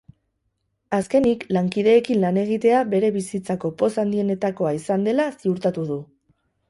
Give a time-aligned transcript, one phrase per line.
[0.99, 6.01] Azkenik, lankideekin lan egitea bere bizitzako poz handienetakoa izan dela ziurtatu du.